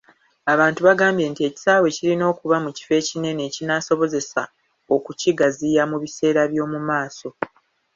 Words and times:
Abantu 0.53 0.79
baagambye 0.85 1.25
nti 1.31 1.41
ekisaawe 1.49 1.87
kirina 1.95 2.25
okuba 2.31 2.57
mu 2.65 2.69
kifo 2.77 2.93
ekinene 3.01 3.41
ekinaasobozesa 3.49 4.41
okukigaziya 4.95 5.83
mu 5.91 5.97
biseera 6.03 6.41
by'omu 6.51 6.79
maaso. 6.89 7.27